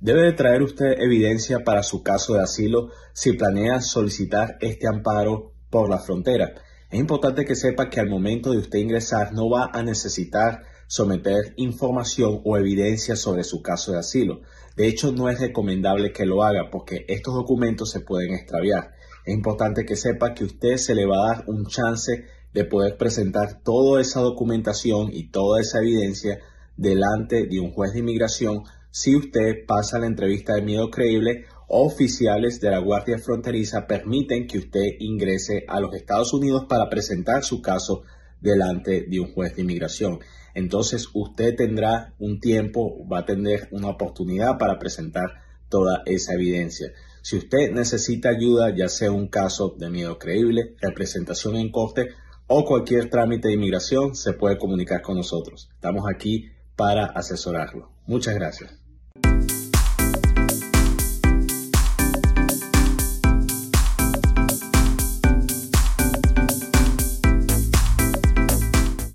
Debe 0.00 0.32
traer 0.32 0.62
usted 0.62 1.00
evidencia 1.00 1.62
para 1.62 1.84
su 1.84 2.02
caso 2.02 2.34
de 2.34 2.42
asilo 2.42 2.90
si 3.12 3.34
planea 3.34 3.80
solicitar 3.80 4.56
este 4.60 4.88
amparo 4.88 5.52
por 5.70 5.88
la 5.88 5.98
frontera. 5.98 6.54
Es 6.90 6.98
importante 6.98 7.44
que 7.44 7.54
sepa 7.54 7.88
que 7.88 8.00
al 8.00 8.08
momento 8.08 8.50
de 8.50 8.58
usted 8.58 8.80
ingresar 8.80 9.32
no 9.32 9.48
va 9.48 9.70
a 9.72 9.84
necesitar 9.84 10.64
someter 10.88 11.52
información 11.56 12.40
o 12.44 12.56
evidencia 12.56 13.14
sobre 13.14 13.44
su 13.44 13.62
caso 13.62 13.92
de 13.92 13.98
asilo. 13.98 14.40
De 14.74 14.88
hecho, 14.88 15.12
no 15.12 15.28
es 15.28 15.38
recomendable 15.38 16.12
que 16.12 16.26
lo 16.26 16.42
haga 16.42 16.70
porque 16.72 17.04
estos 17.06 17.34
documentos 17.34 17.90
se 17.90 18.00
pueden 18.00 18.34
extraviar. 18.34 18.94
Es 19.24 19.34
importante 19.34 19.84
que 19.84 19.94
sepa 19.94 20.34
que 20.34 20.44
usted 20.44 20.76
se 20.76 20.94
le 20.94 21.06
va 21.06 21.16
a 21.16 21.34
dar 21.34 21.44
un 21.48 21.66
chance 21.66 22.24
de 22.52 22.64
poder 22.64 22.96
presentar 22.96 23.62
toda 23.62 24.00
esa 24.00 24.20
documentación 24.20 25.10
y 25.12 25.28
toda 25.28 25.60
esa 25.60 25.80
evidencia 25.80 26.40
delante 26.76 27.46
de 27.46 27.60
un 27.60 27.72
juez 27.72 27.92
de 27.92 28.00
inmigración 28.00 28.62
si 28.90 29.14
usted 29.14 29.66
pasa 29.66 29.98
la 29.98 30.06
entrevista 30.06 30.54
de 30.54 30.62
miedo 30.62 30.90
creíble 30.90 31.44
oficiales 31.68 32.60
de 32.60 32.70
la 32.70 32.78
Guardia 32.78 33.18
Fronteriza 33.18 33.86
permiten 33.86 34.46
que 34.46 34.58
usted 34.58 34.96
ingrese 34.98 35.64
a 35.68 35.80
los 35.80 35.94
Estados 35.94 36.32
Unidos 36.32 36.64
para 36.68 36.88
presentar 36.88 37.44
su 37.44 37.60
caso 37.60 38.02
delante 38.40 39.02
de 39.02 39.20
un 39.20 39.32
juez 39.32 39.54
de 39.54 39.62
inmigración. 39.62 40.20
Entonces 40.54 41.08
usted 41.12 41.54
tendrá 41.54 42.14
un 42.18 42.40
tiempo, 42.40 43.06
va 43.06 43.20
a 43.20 43.26
tener 43.26 43.68
una 43.70 43.88
oportunidad 43.88 44.56
para 44.58 44.78
presentar 44.78 45.42
toda 45.68 46.02
esa 46.06 46.32
evidencia. 46.34 46.92
Si 47.20 47.36
usted 47.36 47.70
necesita 47.72 48.30
ayuda, 48.30 48.74
ya 48.74 48.88
sea 48.88 49.12
un 49.12 49.28
caso 49.28 49.74
de 49.78 49.90
miedo 49.90 50.18
creíble, 50.18 50.74
representación 50.80 51.56
en 51.56 51.70
corte 51.70 52.08
o 52.48 52.64
cualquier 52.64 53.10
trámite 53.10 53.48
de 53.48 53.54
inmigración, 53.54 54.14
se 54.16 54.32
puede 54.32 54.58
comunicar 54.58 55.02
con 55.02 55.16
nosotros. 55.16 55.70
Estamos 55.74 56.04
aquí 56.08 56.50
para 56.76 57.04
asesorarlo. 57.04 57.92
Muchas 58.06 58.34
gracias. 58.34 58.87